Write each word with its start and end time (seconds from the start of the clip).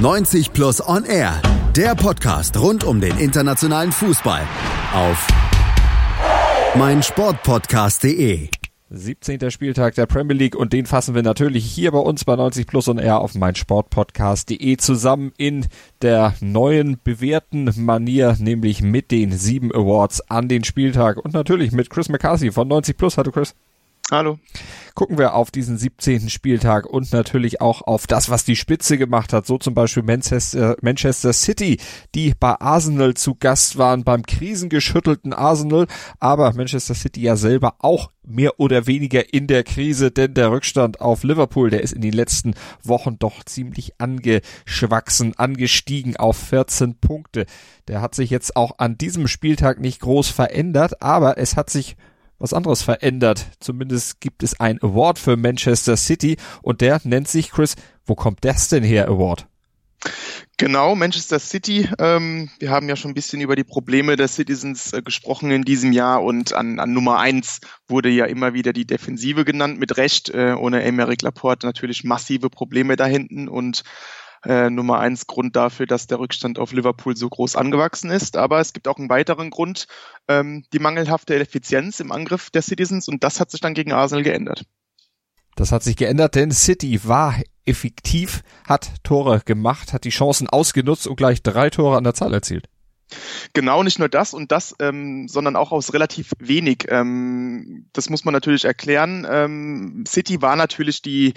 90 0.00 0.54
Plus 0.54 0.80
On 0.88 1.04
Air, 1.04 1.42
der 1.76 1.94
Podcast 1.94 2.58
rund 2.58 2.84
um 2.84 3.02
den 3.02 3.18
internationalen 3.18 3.92
Fußball 3.92 4.40
auf 4.94 5.28
meinsportpodcast.de. 6.74 8.48
17. 8.88 9.50
Spieltag 9.50 9.96
der 9.96 10.06
Premier 10.06 10.34
League 10.34 10.56
und 10.56 10.72
den 10.72 10.86
fassen 10.86 11.14
wir 11.14 11.22
natürlich 11.22 11.66
hier 11.66 11.92
bei 11.92 11.98
uns 11.98 12.24
bei 12.24 12.34
90 12.34 12.66
Plus 12.66 12.88
und 12.88 12.96
R 12.96 13.20
auf 13.20 13.34
meinsportpodcast.de 13.34 14.78
zusammen 14.78 15.32
in 15.36 15.66
der 16.00 16.32
neuen 16.40 16.98
bewährten 17.04 17.70
Manier, 17.76 18.36
nämlich 18.38 18.80
mit 18.80 19.10
den 19.10 19.32
sieben 19.32 19.70
Awards 19.70 20.22
an 20.30 20.48
den 20.48 20.64
Spieltag 20.64 21.22
und 21.22 21.34
natürlich 21.34 21.72
mit 21.72 21.90
Chris 21.90 22.08
McCarthy 22.08 22.52
von 22.52 22.66
90 22.66 22.96
Plus. 22.96 23.18
Hallo 23.18 23.32
Chris. 23.32 23.54
Hallo. 24.10 24.40
Gucken 24.96 25.18
wir 25.18 25.34
auf 25.34 25.52
diesen 25.52 25.78
17. 25.78 26.30
Spieltag 26.30 26.84
und 26.84 27.12
natürlich 27.12 27.60
auch 27.60 27.82
auf 27.82 28.08
das, 28.08 28.28
was 28.28 28.44
die 28.44 28.56
Spitze 28.56 28.98
gemacht 28.98 29.32
hat. 29.32 29.46
So 29.46 29.56
zum 29.56 29.72
Beispiel 29.72 30.02
Manchester, 30.02 30.76
Manchester 30.82 31.32
City, 31.32 31.78
die 32.16 32.34
bei 32.38 32.60
Arsenal 32.60 33.14
zu 33.14 33.36
Gast 33.36 33.78
waren, 33.78 34.02
beim 34.02 34.24
krisengeschüttelten 34.24 35.32
Arsenal. 35.32 35.86
Aber 36.18 36.52
Manchester 36.54 36.96
City 36.96 37.22
ja 37.22 37.36
selber 37.36 37.76
auch 37.78 38.10
mehr 38.24 38.58
oder 38.58 38.88
weniger 38.88 39.32
in 39.32 39.46
der 39.46 39.62
Krise, 39.62 40.10
denn 40.10 40.34
der 40.34 40.50
Rückstand 40.50 41.00
auf 41.00 41.22
Liverpool, 41.22 41.70
der 41.70 41.82
ist 41.82 41.92
in 41.92 42.02
den 42.02 42.12
letzten 42.12 42.54
Wochen 42.82 43.16
doch 43.16 43.44
ziemlich 43.44 44.00
angeschwachsen, 44.00 45.38
angestiegen 45.38 46.16
auf 46.16 46.36
14 46.36 46.98
Punkte. 46.98 47.46
Der 47.86 48.00
hat 48.00 48.16
sich 48.16 48.30
jetzt 48.30 48.56
auch 48.56 48.72
an 48.78 48.98
diesem 48.98 49.28
Spieltag 49.28 49.78
nicht 49.78 50.00
groß 50.00 50.30
verändert, 50.30 51.00
aber 51.00 51.38
es 51.38 51.56
hat 51.56 51.70
sich 51.70 51.96
was 52.40 52.52
anderes 52.52 52.82
verändert. 52.82 53.46
Zumindest 53.60 54.20
gibt 54.20 54.42
es 54.42 54.58
ein 54.58 54.82
Award 54.82 55.20
für 55.20 55.36
Manchester 55.36 55.96
City 55.96 56.36
und 56.62 56.80
der 56.80 57.00
nennt 57.04 57.28
sich 57.28 57.52
Chris. 57.52 57.76
Wo 58.04 58.16
kommt 58.16 58.44
das 58.44 58.68
denn 58.68 58.82
her, 58.82 59.06
Award? 59.06 59.46
Genau, 60.56 60.94
Manchester 60.94 61.38
City. 61.38 61.88
Ähm, 61.98 62.50
wir 62.58 62.70
haben 62.70 62.88
ja 62.88 62.96
schon 62.96 63.10
ein 63.10 63.14
bisschen 63.14 63.40
über 63.40 63.56
die 63.56 63.64
Probleme 63.64 64.16
der 64.16 64.28
Citizens 64.28 64.92
äh, 64.92 65.02
gesprochen 65.02 65.50
in 65.50 65.62
diesem 65.62 65.92
Jahr 65.92 66.22
und 66.22 66.54
an, 66.54 66.78
an 66.78 66.92
Nummer 66.92 67.18
eins 67.18 67.60
wurde 67.88 68.08
ja 68.08 68.24
immer 68.24 68.54
wieder 68.54 68.72
die 68.72 68.86
Defensive 68.86 69.44
genannt, 69.44 69.78
mit 69.78 69.96
Recht. 69.96 70.30
Äh, 70.30 70.54
ohne 70.58 70.82
Emeric 70.82 71.22
Laporte 71.22 71.66
natürlich 71.66 72.04
massive 72.04 72.50
Probleme 72.50 72.96
da 72.96 73.06
hinten 73.06 73.48
und 73.48 73.82
äh, 74.44 74.70
Nummer 74.70 74.98
eins 74.98 75.26
Grund 75.26 75.56
dafür, 75.56 75.86
dass 75.86 76.06
der 76.06 76.18
Rückstand 76.18 76.58
auf 76.58 76.72
Liverpool 76.72 77.16
so 77.16 77.28
groß 77.28 77.56
angewachsen 77.56 78.10
ist. 78.10 78.36
Aber 78.36 78.60
es 78.60 78.72
gibt 78.72 78.88
auch 78.88 78.98
einen 78.98 79.10
weiteren 79.10 79.50
Grund, 79.50 79.86
ähm, 80.28 80.64
die 80.72 80.78
mangelhafte 80.78 81.38
Effizienz 81.38 82.00
im 82.00 82.12
Angriff 82.12 82.50
der 82.50 82.62
Citizens 82.62 83.08
und 83.08 83.24
das 83.24 83.40
hat 83.40 83.50
sich 83.50 83.60
dann 83.60 83.74
gegen 83.74 83.92
Arsenal 83.92 84.22
geändert. 84.22 84.64
Das 85.56 85.72
hat 85.72 85.82
sich 85.82 85.96
geändert, 85.96 86.36
denn 86.36 86.52
City 86.52 87.00
war 87.04 87.34
effektiv, 87.66 88.42
hat 88.66 88.90
Tore 89.02 89.42
gemacht, 89.44 89.92
hat 89.92 90.04
die 90.04 90.10
Chancen 90.10 90.48
ausgenutzt 90.48 91.06
und 91.06 91.16
gleich 91.16 91.42
drei 91.42 91.70
Tore 91.70 91.96
an 91.96 92.04
der 92.04 92.14
Zahl 92.14 92.32
erzielt. 92.32 92.68
Genau, 93.52 93.82
nicht 93.82 93.98
nur 93.98 94.08
das 94.08 94.34
und 94.34 94.52
das, 94.52 94.74
ähm, 94.80 95.28
sondern 95.28 95.56
auch 95.56 95.72
aus 95.72 95.92
relativ 95.92 96.32
wenig. 96.38 96.86
Ähm, 96.88 97.88
das 97.92 98.10
muss 98.10 98.24
man 98.24 98.32
natürlich 98.32 98.64
erklären. 98.64 99.26
Ähm, 99.30 100.04
City 100.06 100.42
war 100.42 100.56
natürlich 100.56 101.02
die 101.02 101.34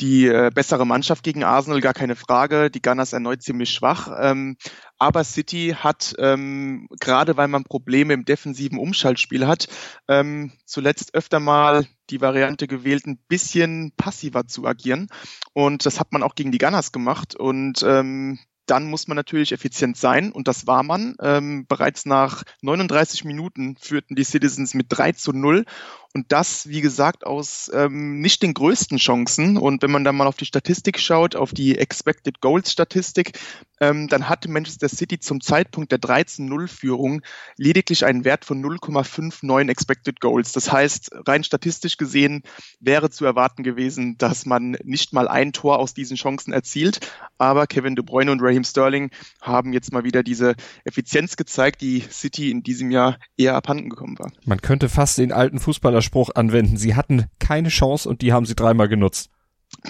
die 0.00 0.26
äh, 0.26 0.50
bessere 0.52 0.86
Mannschaft 0.86 1.22
gegen 1.22 1.44
Arsenal, 1.44 1.80
gar 1.80 1.94
keine 1.94 2.16
Frage. 2.16 2.70
Die 2.70 2.82
Gunners 2.82 3.12
erneut 3.12 3.42
ziemlich 3.42 3.70
schwach. 3.70 4.10
Ähm, 4.20 4.56
aber 4.98 5.22
City 5.22 5.76
hat, 5.78 6.14
ähm, 6.18 6.88
gerade 7.00 7.36
weil 7.36 7.48
man 7.48 7.64
Probleme 7.64 8.12
im 8.14 8.24
defensiven 8.24 8.78
Umschaltspiel 8.78 9.46
hat, 9.46 9.68
ähm, 10.08 10.52
zuletzt 10.64 11.14
öfter 11.14 11.38
mal 11.38 11.86
die 12.10 12.20
Variante 12.20 12.66
gewählt, 12.66 13.06
ein 13.06 13.18
bisschen 13.28 13.92
passiver 13.96 14.46
zu 14.46 14.66
agieren. 14.66 15.08
Und 15.52 15.86
das 15.86 16.00
hat 16.00 16.12
man 16.12 16.22
auch 16.22 16.34
gegen 16.34 16.50
die 16.50 16.58
Gunners 16.58 16.90
gemacht. 16.90 17.36
Und 17.36 17.82
ähm, 17.84 18.38
dann 18.66 18.84
muss 18.84 19.08
man 19.08 19.16
natürlich 19.16 19.52
effizient 19.52 19.96
sein 19.96 20.32
und 20.32 20.48
das 20.48 20.66
war 20.66 20.82
man. 20.82 21.16
Ähm, 21.20 21.66
bereits 21.66 22.06
nach 22.06 22.44
39 22.62 23.24
Minuten 23.24 23.76
führten 23.76 24.14
die 24.14 24.24
Citizens 24.24 24.74
mit 24.74 24.86
3 24.88 25.12
zu 25.12 25.32
0 25.32 25.64
und 26.16 26.30
das, 26.30 26.68
wie 26.68 26.80
gesagt, 26.80 27.26
aus 27.26 27.68
ähm, 27.74 28.20
nicht 28.20 28.40
den 28.44 28.54
größten 28.54 28.98
Chancen. 28.98 29.56
Und 29.56 29.82
wenn 29.82 29.90
man 29.90 30.04
dann 30.04 30.14
mal 30.14 30.28
auf 30.28 30.36
die 30.36 30.44
Statistik 30.44 31.00
schaut, 31.00 31.34
auf 31.34 31.52
die 31.52 31.76
Expected 31.76 32.40
Goals 32.40 32.70
Statistik, 32.70 33.36
ähm, 33.80 34.06
dann 34.06 34.28
hatte 34.28 34.48
Manchester 34.48 34.88
City 34.88 35.18
zum 35.18 35.40
Zeitpunkt 35.40 35.90
der 35.90 35.98
13-0-Führung 35.98 37.22
lediglich 37.56 38.04
einen 38.04 38.24
Wert 38.24 38.44
von 38.44 38.64
0,59 38.64 39.68
Expected 39.68 40.20
Goals. 40.20 40.52
Das 40.52 40.70
heißt, 40.70 41.10
rein 41.26 41.42
statistisch 41.42 41.96
gesehen 41.96 42.42
wäre 42.78 43.10
zu 43.10 43.24
erwarten 43.24 43.64
gewesen, 43.64 44.16
dass 44.16 44.46
man 44.46 44.76
nicht 44.84 45.12
mal 45.12 45.26
ein 45.26 45.52
Tor 45.52 45.80
aus 45.80 45.94
diesen 45.94 46.16
Chancen 46.16 46.52
erzielt. 46.52 47.00
Aber 47.38 47.66
Kevin 47.66 47.96
De 47.96 48.04
Bruyne 48.04 48.30
und 48.30 48.40
Raheem 48.40 48.62
Sterling 48.62 49.10
haben 49.42 49.72
jetzt 49.72 49.92
mal 49.92 50.04
wieder 50.04 50.22
diese 50.22 50.54
Effizienz 50.84 51.36
gezeigt, 51.36 51.80
die 51.80 52.04
City 52.08 52.52
in 52.52 52.62
diesem 52.62 52.92
Jahr 52.92 53.18
eher 53.36 53.56
abhanden 53.56 53.90
gekommen 53.90 54.16
war. 54.20 54.30
Man 54.44 54.62
könnte 54.62 54.88
fast 54.88 55.18
den 55.18 55.32
alten 55.32 55.58
Fußballer 55.58 56.03
Spruch 56.04 56.30
anwenden. 56.34 56.76
Sie 56.76 56.94
hatten 56.94 57.26
keine 57.38 57.68
Chance 57.68 58.08
und 58.08 58.22
die 58.22 58.32
haben 58.32 58.46
sie 58.46 58.54
dreimal 58.54 58.88
genutzt. 58.88 59.30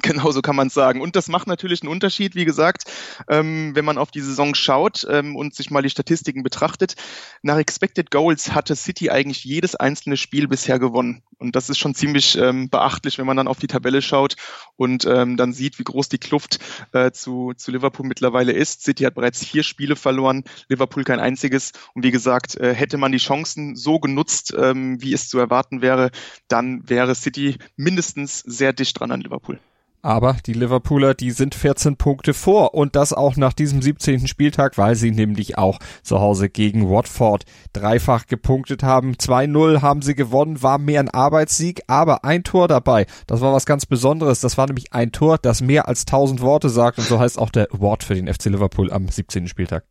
Genau 0.03 0.33
so 0.33 0.43
kann 0.43 0.57
man 0.57 0.69
es 0.69 0.75
sagen. 0.75 1.01
Und 1.01 1.17
das 1.17 1.29
macht 1.29 1.47
natürlich 1.47 1.83
einen 1.83 1.91
Unterschied, 1.91 2.35
wie 2.35 2.45
gesagt, 2.45 2.85
ähm, 3.29 3.75
wenn 3.75 3.85
man 3.85 3.99
auf 3.99 4.11
die 4.11 4.21
Saison 4.21 4.55
schaut 4.55 5.07
ähm, 5.09 5.37
und 5.37 5.55
sich 5.55 5.71
mal 5.71 5.83
die 5.83 5.91
Statistiken 5.91 6.43
betrachtet. 6.43 6.95
Nach 7.43 7.59
Expected 7.59 8.11
Goals 8.11 8.55
hatte 8.55 8.77
City 8.77 9.11
eigentlich 9.11 9.45
jedes 9.45 9.77
einzelne 9.77 10.17
Spiel 10.17 10.49
bisher 10.49 10.79
gewonnen. 10.79 11.23
Und 11.39 11.57
das 11.57 11.69
ist 11.69 11.79
schon 11.79 11.95
ziemlich 11.95 12.37
ähm, 12.39 12.71
beachtlich, 12.71 13.19
wenn 13.19 13.27
man 13.27 13.37
dann 13.37 13.49
auf 13.49 13.59
die 13.59 13.67
Tabelle 13.67 14.03
schaut 14.03 14.37
und 14.77 15.05
ähm, 15.05 15.37
dann 15.37 15.53
sieht, 15.53 15.79
wie 15.79 15.85
groß 15.85 16.09
die 16.09 16.19
Kluft 16.19 16.59
äh, 16.93 17.11
zu, 17.11 17.53
zu 17.57 17.71
Liverpool 17.71 18.07
mittlerweile 18.07 18.53
ist. 18.53 18.83
City 18.83 19.05
hat 19.05 19.15
bereits 19.15 19.45
vier 19.45 19.63
Spiele 19.63 19.97
verloren, 19.97 20.45
Liverpool 20.69 21.05
kein 21.05 21.21
einziges. 21.21 21.73
Und 21.95 22.05
wie 22.05 22.11
gesagt, 22.11 22.57
äh, 22.57 22.75
hätte 22.75 22.99
man 22.99 23.13
die 23.13 23.19
Chancen 23.19 23.77
so 23.77 23.99
genutzt, 24.01 24.55
ähm, 24.57 25.03
wie 25.03 25.13
es 25.13 25.29
zu 25.29 25.39
erwarten 25.39 25.83
wäre, 25.83 26.11
dann 26.49 26.89
wäre 26.89 27.15
City 27.15 27.59
mindestens 27.77 28.41
sehr 28.41 28.73
dicht 28.73 28.99
dran 28.99 29.11
an 29.11 29.21
Liverpool. 29.21 29.59
Aber 30.05 30.37
die 30.45 30.53
Liverpooler, 30.53 31.15
die 31.15 31.31
sind 31.31 31.55
14 31.55 31.97
Punkte 31.97 32.35
vor 32.35 32.75
und 32.75 32.95
das 32.95 33.15
auch 33.15 33.37
nach 33.37 33.55
diesem 33.55 33.81
17. 33.81 34.29
Spieltag, 34.29 34.77
weil 34.77 34.97
sie 34.97 35.11
nämlich 35.11 35.57
auch 35.57 35.79
zu 36.03 36.21
Hause 36.21 36.51
gegen 36.51 36.91
Watford 36.91 37.47
dreifach 37.73 38.27
gepunktet 38.27 38.83
haben. 38.83 39.15
2-0 39.15 39.81
haben 39.81 40.03
sie 40.03 40.15
gewonnen, 40.15 40.63
war 40.63 40.77
mehr 40.77 41.01
ein 41.01 41.09
Arbeitssieg, 41.09 41.85
aber 41.87 42.23
ein 42.23 42.45
Tor 42.45 42.69
dabei. 42.69 43.07
Das 43.27 43.41
war 43.41 43.55
was 43.55 43.65
ganz 43.65 43.87
Besonderes. 43.87 44.41
Das 44.41 44.59
war 44.59 44.67
nämlich 44.67 44.93
ein 44.93 45.11
Tor, 45.11 45.39
das 45.39 45.63
mehr 45.63 45.89
als 45.89 46.03
1000 46.03 46.43
Worte 46.43 46.69
sagt 46.69 46.99
und 46.99 47.07
so 47.07 47.19
heißt 47.19 47.39
auch 47.39 47.49
der 47.49 47.73
Award 47.73 48.05
für 48.05 48.15
den 48.15 48.31
FC 48.31 48.51
Liverpool 48.51 48.93
am 48.93 49.09
17. 49.09 49.49
Spieltag 49.49 49.85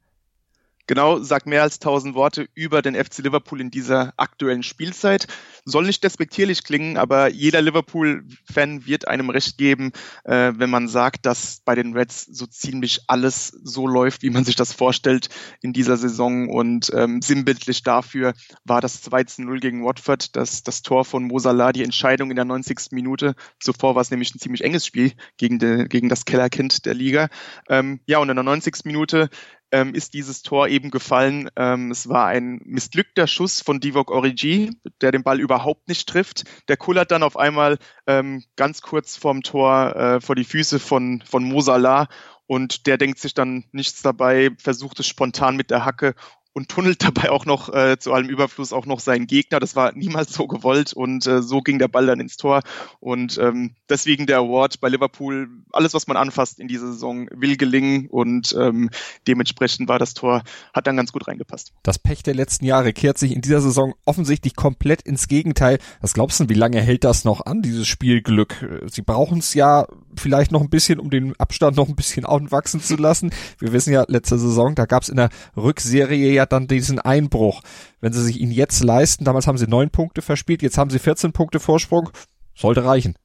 genau 0.88 1.20
sagt 1.20 1.46
mehr 1.46 1.62
als 1.62 1.80
tausend 1.80 2.16
Worte 2.16 2.48
über 2.54 2.82
den 2.82 2.96
FC 2.96 3.20
Liverpool 3.20 3.62
in 3.62 3.72
dieser 3.72 4.14
aktuellen 4.18 4.64
Spielzeit. 4.64 5.28
Soll 5.66 5.86
nicht 5.86 6.04
despektierlich 6.04 6.64
klingen, 6.64 6.98
aber 6.98 7.30
jeder 7.30 7.62
Liverpool-Fan 7.62 8.86
wird 8.86 9.08
einem 9.08 9.30
recht 9.30 9.58
geben, 9.58 9.92
äh, 10.26 10.52
wenn 10.56 10.70
man 10.70 10.88
sagt, 10.88 11.26
dass 11.26 11.62
bei 11.64 11.76
den 11.76 11.94
Reds 11.94 12.26
so 12.26 12.46
ziemlich 12.46 13.02
alles 13.08 13.48
so 13.64 13.88
läuft, 13.88 14.24
wie 14.24 14.30
man 14.30 14.44
sich 14.44 14.56
das 14.56 14.74
vorstellt 14.74 15.30
in 15.62 15.72
dieser 15.74 15.98
Saison. 15.98 16.50
Und 16.50 16.92
ähm, 16.94 17.22
sinnbildlich 17.22 17.84
dafür 17.84 18.34
war 18.66 18.82
das 18.82 19.02
2 19.02 19.24
0 19.38 19.60
gegen 19.60 19.86
Watford, 19.86 20.36
das, 20.36 20.64
das 20.64 20.82
Tor 20.82 21.06
von 21.06 21.24
Mosala, 21.24 21.72
die 21.72 21.84
Entscheidung 21.84 22.30
in 22.30 22.36
der 22.36 22.46
90. 22.46 22.92
Minute. 22.92 23.36
Zuvor 23.60 23.96
war 23.96 24.02
es 24.02 24.12
nämlich 24.12 24.36
ein 24.36 24.40
ziemlich 24.40 24.64
enges 24.64 24.86
Spiel 24.86 25.14
gegen, 25.38 25.60
de, 25.60 25.88
gegen 25.88 26.10
das 26.10 26.26
Kellerkind 26.26 26.86
der 26.86 26.94
Liga. 26.94 27.30
Ähm, 27.70 28.02
ja, 28.06 28.18
und 28.18 28.30
in 28.30 28.36
der 28.36 28.44
90. 28.44 28.84
Minute 28.84 29.30
ähm, 29.74 29.96
ist 29.96 30.14
dieses 30.14 30.44
Tor 30.44 30.68
eben 30.68 30.92
gefallen. 30.92 31.50
Ähm, 31.56 31.90
es 31.92 32.08
war 32.08 32.28
ein 32.28 32.62
missglückter 32.64 33.26
Schuss 33.26 33.60
von 33.62 33.80
Divock 33.80 34.12
Origi, 34.12 34.70
der 35.02 35.12
den 35.12 35.24
Ball 35.24 35.40
überhaupt 35.40 35.90
nicht 35.90 36.08
trifft. 36.08 36.44
Der 36.68 36.78
kullert 36.78 37.10
dann 37.12 37.24
auf 37.24 37.36
einmal 37.36 37.80
ähm, 38.06 38.44
ganz 38.56 38.82
kurz 38.82 39.18
vorm 39.18 39.42
Tor 39.42 39.96
äh, 39.96 40.22
vor 40.22 40.36
die 40.36 40.44
Füße 40.44 40.80
von, 40.80 41.24
von 41.26 41.44
Mosala 41.44 42.08
und 42.46 42.86
der 42.86 43.00
denkt 43.00 43.18
sich 43.18 43.34
dann 43.34 43.66
nichts 43.72 44.04
dabei, 44.04 44.52
versucht 44.60 45.00
es 45.00 45.08
spontan 45.08 45.56
mit 45.56 45.72
der 45.72 45.86
Hacke 45.86 46.14
und 46.54 46.70
tunnelt 46.70 47.04
dabei 47.04 47.32
auch 47.32 47.46
noch 47.46 47.74
äh, 47.74 47.98
zu 48.00 48.14
allem 48.14 48.30
Überfluss 48.30 48.74
auch 48.74 48.86
noch 48.86 49.00
seinen 49.00 49.28
Gegner. 49.28 49.60
Das 49.60 49.76
war 49.76 49.92
niemals 49.94 50.34
so 50.34 50.48
gewollt 50.48 50.94
und 50.94 51.26
äh, 51.26 51.42
so 51.42 51.62
ging 51.62 51.80
der 51.80 51.88
Ball 51.88 52.06
dann 52.06 52.20
ins 52.20 52.38
Tor. 52.38 52.62
Und 53.00 53.38
ähm, 53.40 53.76
deswegen 53.90 54.28
der 54.28 54.38
Award 54.38 54.80
bei 54.80 54.90
Liverpool. 54.90 55.50
Alles, 55.72 55.94
was 55.94 56.08
man 56.08 56.18
anfasst 56.18 56.60
in 56.60 56.68
dieser 56.68 56.88
Saison, 56.88 57.28
will 57.32 57.58
gelingen 57.58 58.08
und 58.08 58.56
ähm, 58.58 58.90
dementsprechend 59.28 59.90
war 59.90 59.98
das 59.98 60.14
Tor, 60.14 60.44
hat 60.74 60.86
dann 60.88 60.98
ganz 60.98 61.12
gut 61.12 61.28
reingepasst. 61.28 61.74
Das 61.82 61.98
Pech 61.98 62.24
der 62.24 62.36
letzten 62.36 62.66
Jahre 62.66 62.94
kehrt 62.94 63.18
sich 63.18 63.32
in 63.32 63.42
dieser 63.42 63.62
Saison 63.62 63.94
offensichtlich 64.06 64.56
komplett 64.56 65.02
ins 65.02 65.28
Gegenteil. 65.28 65.80
Was 66.02 66.14
glaubst 66.14 66.40
du, 66.40 66.50
wie 66.50 66.54
lange 66.54 66.80
hält 66.82 67.04
das 67.04 67.26
noch 67.26 67.46
an, 67.46 67.62
dieses 67.62 67.88
Spielglück? 67.88 68.84
Sie 68.88 69.02
brauchen 69.02 69.40
es 69.40 69.54
ja 69.56 69.88
vielleicht 70.16 70.52
noch 70.52 70.62
ein 70.62 70.70
bisschen, 70.70 71.00
um 71.00 71.10
den 71.10 71.36
Abstand 71.40 71.78
noch 71.78 71.90
ein 71.90 71.96
bisschen 71.96 72.26
anwachsen 72.34 72.80
zu 72.80 72.96
lassen. 72.96 73.32
Wir 73.58 73.74
wissen 73.74 73.92
ja, 73.92 74.06
letzte 74.08 74.38
Saison, 74.38 74.76
da 74.76 74.86
gab 74.86 75.02
es 75.02 75.10
in 75.10 75.18
der 75.18 75.30
Rückserie 75.58 76.32
ja 76.32 76.43
dann 76.52 76.68
diesen 76.68 77.00
Einbruch. 77.00 77.62
Wenn 78.02 78.14
sie 78.14 78.24
sich 78.24 78.40
ihn 78.40 78.52
jetzt 78.52 78.84
leisten, 78.84 79.26
damals 79.26 79.48
haben 79.48 79.58
sie 79.58 79.68
neun 79.68 79.90
Punkte 79.90 80.22
verspielt, 80.22 80.62
jetzt 80.62 80.78
haben 80.78 80.90
sie 80.90 81.00
14 81.00 81.32
Punkte 81.34 81.60
Vorsprung, 81.60 82.10
sollte 82.56 82.84
reichen. 82.84 83.16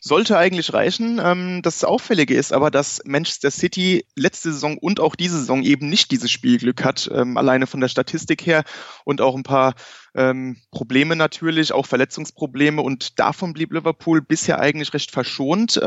sollte 0.00 0.38
eigentlich 0.38 0.72
reichen. 0.72 1.20
Ähm, 1.22 1.60
das 1.62 1.84
Auffällige 1.84 2.34
ist 2.34 2.52
aber, 2.52 2.70
dass 2.70 3.02
Manchester 3.04 3.50
City 3.50 4.06
letzte 4.16 4.52
Saison 4.52 4.78
und 4.78 5.00
auch 5.00 5.14
diese 5.14 5.38
Saison 5.38 5.62
eben 5.62 5.88
nicht 5.88 6.10
dieses 6.10 6.30
Spielglück 6.30 6.84
hat, 6.84 7.10
ähm, 7.12 7.36
alleine 7.36 7.66
von 7.66 7.80
der 7.80 7.88
Statistik 7.88 8.46
her 8.46 8.64
und 9.04 9.20
auch 9.20 9.34
ein 9.34 9.42
paar 9.42 9.74
ähm, 10.14 10.56
Probleme 10.70 11.16
natürlich, 11.16 11.72
auch 11.72 11.86
Verletzungsprobleme 11.86 12.82
und 12.82 13.18
davon 13.18 13.52
blieb 13.52 13.72
Liverpool 13.72 14.22
bisher 14.22 14.58
eigentlich 14.58 14.94
recht 14.94 15.10
verschont. 15.10 15.80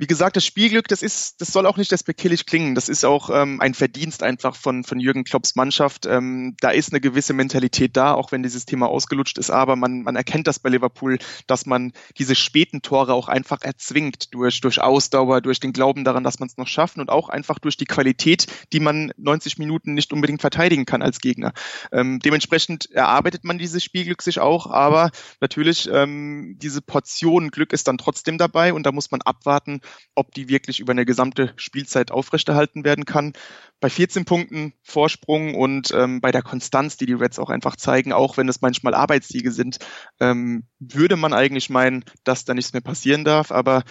Wie 0.00 0.06
gesagt, 0.06 0.34
das 0.34 0.46
Spielglück, 0.46 0.88
das 0.88 1.02
ist, 1.02 1.42
das 1.42 1.52
soll 1.52 1.66
auch 1.66 1.76
nicht 1.76 1.92
despektierlich 1.92 2.46
klingen. 2.46 2.74
Das 2.74 2.88
ist 2.88 3.04
auch 3.04 3.28
ähm, 3.28 3.60
ein 3.60 3.74
Verdienst 3.74 4.22
einfach 4.22 4.56
von, 4.56 4.82
von 4.82 4.98
Jürgen 4.98 5.24
Klopps 5.24 5.56
Mannschaft. 5.56 6.06
Ähm, 6.06 6.56
da 6.58 6.70
ist 6.70 6.90
eine 6.90 7.02
gewisse 7.02 7.34
Mentalität 7.34 7.98
da, 7.98 8.14
auch 8.14 8.32
wenn 8.32 8.42
dieses 8.42 8.64
Thema 8.64 8.88
ausgelutscht 8.88 9.36
ist. 9.36 9.50
Aber 9.50 9.76
man, 9.76 10.00
man 10.02 10.16
erkennt 10.16 10.46
das 10.46 10.58
bei 10.58 10.70
Liverpool, 10.70 11.18
dass 11.46 11.66
man 11.66 11.92
diese 12.16 12.34
späten 12.34 12.80
Tore 12.80 13.12
auch 13.12 13.28
einfach 13.28 13.60
erzwingt 13.60 14.32
durch, 14.32 14.62
durch 14.62 14.80
Ausdauer, 14.80 15.42
durch 15.42 15.60
den 15.60 15.74
Glauben 15.74 16.02
daran, 16.02 16.24
dass 16.24 16.38
man 16.38 16.48
es 16.48 16.56
noch 16.56 16.66
schafft 16.66 16.96
und 16.96 17.10
auch 17.10 17.28
einfach 17.28 17.58
durch 17.58 17.76
die 17.76 17.84
Qualität, 17.84 18.46
die 18.72 18.80
man 18.80 19.12
90 19.18 19.58
Minuten 19.58 19.92
nicht 19.92 20.14
unbedingt 20.14 20.40
verteidigen 20.40 20.86
kann 20.86 21.02
als 21.02 21.20
Gegner. 21.20 21.52
Ähm, 21.92 22.20
dementsprechend 22.20 22.90
erarbeitet 22.90 23.44
man 23.44 23.58
dieses 23.58 23.84
Spielglück 23.84 24.22
sich 24.22 24.40
auch, 24.40 24.66
aber 24.66 25.10
natürlich 25.42 25.90
ähm, 25.92 26.56
diese 26.58 26.80
Portion 26.80 27.50
Glück 27.50 27.74
ist 27.74 27.86
dann 27.86 27.98
trotzdem 27.98 28.38
dabei 28.38 28.72
und 28.72 28.86
da 28.86 28.92
muss 28.92 29.10
man 29.10 29.20
abwarten, 29.20 29.82
ob 30.14 30.32
die 30.32 30.48
wirklich 30.48 30.80
über 30.80 30.92
eine 30.92 31.06
gesamte 31.06 31.52
Spielzeit 31.56 32.10
aufrechterhalten 32.10 32.84
werden 32.84 33.04
kann. 33.04 33.32
Bei 33.80 33.88
14 33.88 34.24
Punkten 34.24 34.74
Vorsprung 34.82 35.54
und 35.54 35.92
ähm, 35.92 36.20
bei 36.20 36.32
der 36.32 36.42
Konstanz, 36.42 36.96
die 36.96 37.06
die 37.06 37.14
Reds 37.14 37.38
auch 37.38 37.50
einfach 37.50 37.76
zeigen, 37.76 38.12
auch 38.12 38.36
wenn 38.36 38.48
es 38.48 38.60
manchmal 38.60 38.94
Arbeitssiege 38.94 39.52
sind, 39.52 39.78
ähm, 40.20 40.64
würde 40.78 41.16
man 41.16 41.32
eigentlich 41.32 41.70
meinen, 41.70 42.04
dass 42.24 42.44
da 42.44 42.54
nichts 42.54 42.72
mehr 42.72 42.82
passieren 42.82 43.24
darf. 43.24 43.50
Aber 43.50 43.84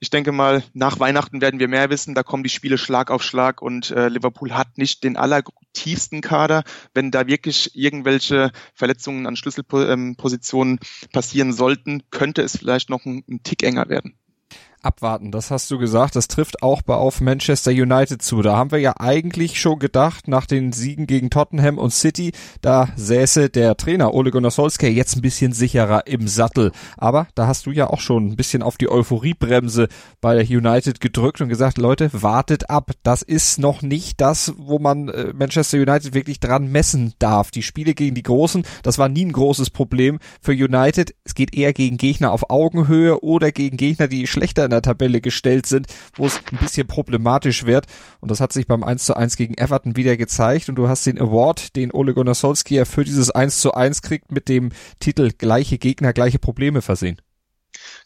ich 0.00 0.10
denke 0.10 0.32
mal, 0.32 0.62
nach 0.74 1.00
Weihnachten 1.00 1.40
werden 1.40 1.60
wir 1.60 1.68
mehr 1.68 1.88
wissen. 1.88 2.14
Da 2.14 2.22
kommen 2.22 2.42
die 2.42 2.50
Spiele 2.50 2.78
Schlag 2.78 3.10
auf 3.10 3.22
Schlag 3.22 3.62
und 3.62 3.90
äh, 3.90 4.08
Liverpool 4.08 4.52
hat 4.52 4.76
nicht 4.76 5.02
den 5.02 5.16
allertiefsten 5.16 6.20
Kader. 6.20 6.62
Wenn 6.92 7.10
da 7.10 7.26
wirklich 7.26 7.74
irgendwelche 7.74 8.52
Verletzungen 8.74 9.26
an 9.26 9.36
Schlüsselpositionen 9.36 10.78
passieren 11.12 11.52
sollten, 11.52 12.02
könnte 12.10 12.42
es 12.42 12.56
vielleicht 12.56 12.90
noch 12.90 13.06
ein, 13.06 13.24
ein 13.28 13.42
Tick 13.42 13.62
enger 13.62 13.88
werden 13.88 14.18
abwarten. 14.84 15.30
Das 15.30 15.50
hast 15.50 15.70
du 15.70 15.78
gesagt. 15.78 16.16
Das 16.16 16.28
trifft 16.28 16.62
auch 16.62 16.82
bei 16.82 16.94
auf 16.94 17.20
Manchester 17.20 17.70
United 17.70 18.22
zu. 18.22 18.42
Da 18.42 18.56
haben 18.56 18.70
wir 18.70 18.78
ja 18.78 18.94
eigentlich 18.98 19.60
schon 19.60 19.78
gedacht, 19.78 20.28
nach 20.28 20.46
den 20.46 20.72
Siegen 20.72 21.06
gegen 21.06 21.30
Tottenham 21.30 21.78
und 21.78 21.90
City, 21.90 22.32
da 22.60 22.88
säße 22.96 23.50
der 23.50 23.76
Trainer 23.76 24.14
Ole 24.14 24.30
Gunnar 24.30 24.50
Solskjaer 24.50 24.92
jetzt 24.92 25.16
ein 25.16 25.22
bisschen 25.22 25.52
sicherer 25.52 26.06
im 26.06 26.28
Sattel. 26.28 26.72
Aber 26.96 27.26
da 27.34 27.46
hast 27.46 27.66
du 27.66 27.70
ja 27.70 27.88
auch 27.88 28.00
schon 28.00 28.28
ein 28.28 28.36
bisschen 28.36 28.62
auf 28.62 28.76
die 28.76 28.90
Euphoriebremse 28.90 29.88
bei 30.20 30.44
United 30.44 31.00
gedrückt 31.00 31.40
und 31.40 31.48
gesagt, 31.48 31.78
Leute, 31.78 32.10
wartet 32.12 32.70
ab. 32.70 32.90
Das 33.02 33.22
ist 33.22 33.58
noch 33.58 33.82
nicht 33.82 34.20
das, 34.20 34.54
wo 34.58 34.78
man 34.78 35.08
äh, 35.08 35.32
Manchester 35.34 35.78
United 35.78 36.14
wirklich 36.14 36.40
dran 36.40 36.70
messen 36.70 37.14
darf. 37.18 37.50
Die 37.50 37.62
Spiele 37.62 37.94
gegen 37.94 38.14
die 38.14 38.22
Großen, 38.22 38.64
das 38.82 38.98
war 38.98 39.08
nie 39.08 39.24
ein 39.24 39.32
großes 39.32 39.70
Problem 39.70 40.18
für 40.40 40.52
United. 40.52 41.14
Es 41.24 41.34
geht 41.34 41.54
eher 41.54 41.72
gegen 41.72 41.96
Gegner 41.96 42.32
auf 42.32 42.50
Augenhöhe 42.50 43.20
oder 43.22 43.52
gegen 43.52 43.76
Gegner, 43.76 44.08
die 44.08 44.26
schlechter 44.26 44.64
in 44.64 44.73
der 44.74 44.82
Tabelle 44.82 45.20
gestellt 45.20 45.66
sind, 45.66 45.86
wo 46.16 46.26
es 46.26 46.40
ein 46.52 46.58
bisschen 46.58 46.86
problematisch 46.86 47.64
wird. 47.64 47.86
Und 48.20 48.30
das 48.30 48.40
hat 48.40 48.52
sich 48.52 48.66
beim 48.66 48.84
1 48.84 49.04
zu 49.04 49.16
1 49.16 49.36
gegen 49.36 49.54
Everton 49.54 49.96
wieder 49.96 50.16
gezeigt. 50.16 50.68
Und 50.68 50.76
du 50.76 50.88
hast 50.88 51.06
den 51.06 51.20
Award, 51.20 51.76
den 51.76 51.92
Ole 51.92 52.14
Gunnar 52.14 52.34
Solskjaer 52.34 52.86
für 52.86 53.04
dieses 53.04 53.30
1 53.30 53.60
zu 53.60 53.74
1 53.74 54.02
kriegt, 54.02 54.32
mit 54.32 54.48
dem 54.48 54.70
Titel 55.00 55.30
gleiche 55.36 55.78
Gegner, 55.78 56.12
gleiche 56.12 56.38
Probleme 56.38 56.82
versehen 56.82 57.20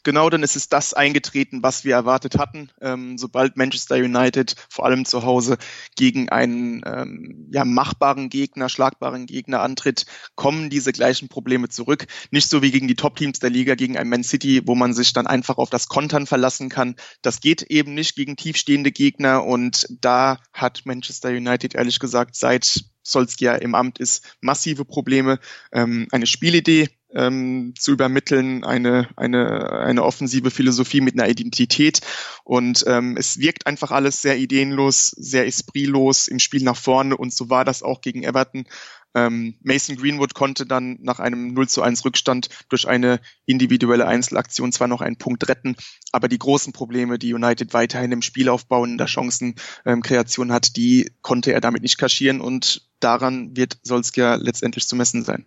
genau 0.08 0.30
dann 0.30 0.42
ist 0.42 0.56
es 0.56 0.70
das 0.70 0.94
eingetreten, 0.94 1.62
was 1.62 1.84
wir 1.84 1.92
erwartet 1.92 2.38
hatten. 2.38 2.70
Ähm, 2.80 3.18
sobald 3.18 3.58
Manchester 3.58 3.96
United 3.96 4.54
vor 4.70 4.86
allem 4.86 5.04
zu 5.04 5.22
Hause 5.22 5.58
gegen 5.96 6.30
einen 6.30 6.80
ähm, 6.86 7.46
ja, 7.52 7.66
machbaren 7.66 8.30
Gegner, 8.30 8.70
schlagbaren 8.70 9.26
Gegner 9.26 9.60
antritt, 9.60 10.06
kommen 10.34 10.70
diese 10.70 10.94
gleichen 10.94 11.28
Probleme 11.28 11.68
zurück. 11.68 12.06
Nicht 12.30 12.48
so 12.48 12.62
wie 12.62 12.70
gegen 12.70 12.88
die 12.88 12.94
Top-Teams 12.94 13.38
der 13.38 13.50
Liga, 13.50 13.74
gegen 13.74 13.98
ein 13.98 14.08
Man 14.08 14.24
City, 14.24 14.62
wo 14.64 14.74
man 14.74 14.94
sich 14.94 15.12
dann 15.12 15.26
einfach 15.26 15.58
auf 15.58 15.68
das 15.68 15.88
Kontern 15.88 16.26
verlassen 16.26 16.70
kann. 16.70 16.96
Das 17.20 17.40
geht 17.40 17.60
eben 17.64 17.92
nicht 17.92 18.16
gegen 18.16 18.36
tiefstehende 18.36 18.92
Gegner 18.92 19.44
und 19.44 19.86
da 19.90 20.38
hat 20.54 20.86
Manchester 20.86 21.28
United 21.28 21.74
ehrlich 21.74 21.98
gesagt 21.98 22.34
seit 22.34 22.82
Solskjaer 23.02 23.60
im 23.60 23.74
Amt 23.74 23.98
ist, 23.98 24.36
massive 24.40 24.86
Probleme. 24.86 25.38
Ähm, 25.70 26.08
eine 26.12 26.26
Spielidee 26.26 26.88
ähm, 27.14 27.74
zu 27.78 27.92
übermitteln, 27.92 28.64
eine, 28.64 29.08
eine, 29.16 29.72
eine 29.72 30.04
offensive 30.04 30.50
Philosophie 30.50 31.00
mit 31.00 31.14
einer 31.14 31.28
Identität. 31.28 32.00
Und 32.44 32.84
ähm, 32.86 33.16
es 33.16 33.38
wirkt 33.38 33.66
einfach 33.66 33.90
alles 33.90 34.22
sehr 34.22 34.38
ideenlos, 34.38 35.08
sehr 35.16 35.46
espritlos 35.46 36.28
im 36.28 36.38
Spiel 36.38 36.62
nach 36.62 36.76
vorne. 36.76 37.16
Und 37.16 37.32
so 37.32 37.50
war 37.50 37.64
das 37.64 37.82
auch 37.82 38.00
gegen 38.00 38.24
Everton. 38.24 38.66
Ähm, 39.14 39.56
Mason 39.62 39.96
Greenwood 39.96 40.34
konnte 40.34 40.66
dann 40.66 40.98
nach 41.00 41.18
einem 41.18 41.54
0 41.54 41.68
zu 41.68 41.82
1 41.82 42.04
Rückstand 42.04 42.50
durch 42.68 42.86
eine 42.86 43.20
individuelle 43.46 44.06
Einzelaktion 44.06 44.70
zwar 44.70 44.86
noch 44.86 45.00
einen 45.00 45.16
Punkt 45.16 45.48
retten, 45.48 45.76
aber 46.12 46.28
die 46.28 46.38
großen 46.38 46.74
Probleme, 46.74 47.18
die 47.18 47.32
United 47.32 47.72
weiterhin 47.72 48.12
im 48.12 48.22
Spielaufbau 48.22 48.82
und 48.82 48.90
in 48.90 48.98
der 48.98 49.06
Chancenkreation 49.06 50.52
hat, 50.52 50.76
die 50.76 51.10
konnte 51.22 51.52
er 51.52 51.60
damit 51.60 51.82
nicht 51.82 51.96
kaschieren 51.96 52.40
und 52.42 52.88
daran 53.00 53.56
wird 53.56 53.78
Solskjaer 53.82 54.36
letztendlich 54.36 54.86
zu 54.86 54.94
messen 54.94 55.24
sein. 55.24 55.46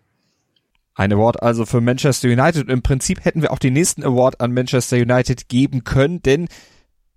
Ein 0.94 1.12
Award 1.12 1.42
also 1.42 1.64
für 1.64 1.80
Manchester 1.80 2.28
United. 2.28 2.68
Im 2.68 2.82
Prinzip 2.82 3.24
hätten 3.24 3.42
wir 3.42 3.52
auch 3.52 3.58
den 3.58 3.72
nächsten 3.72 4.04
Award 4.04 4.40
an 4.40 4.52
Manchester 4.52 4.96
United 4.96 5.48
geben 5.48 5.84
können, 5.84 6.22
denn 6.22 6.48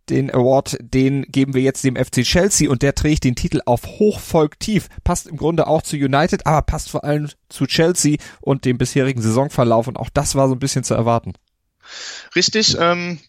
den 0.09 0.31
Award, 0.31 0.77
den 0.81 1.23
geben 1.23 1.53
wir 1.53 1.61
jetzt 1.61 1.83
dem 1.83 1.95
FC 1.95 2.23
Chelsea 2.23 2.69
und 2.69 2.83
der 2.83 2.93
trägt 2.93 3.23
den 3.23 3.35
Titel 3.35 3.61
auf 3.65 3.85
Hochvolk 3.85 4.59
tief. 4.59 4.87
Passt 5.03 5.27
im 5.27 5.35
Grunde 5.35 5.67
auch 5.67 5.81
zu 5.81 5.95
United, 5.95 6.45
aber 6.45 6.61
passt 6.61 6.89
vor 6.89 7.03
allem 7.03 7.27
zu 7.49 7.65
Chelsea 7.65 8.17
und 8.41 8.65
dem 8.65 8.77
bisherigen 8.77 9.21
Saisonverlauf 9.21 9.87
und 9.87 9.97
auch 9.97 10.09
das 10.13 10.35
war 10.35 10.47
so 10.47 10.55
ein 10.55 10.59
bisschen 10.59 10.83
zu 10.83 10.93
erwarten. 10.93 11.33
Richtig, 12.35 12.77
ähm, 12.79 13.19